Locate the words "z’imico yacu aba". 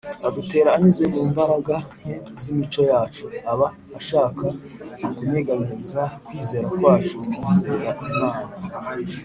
2.41-3.67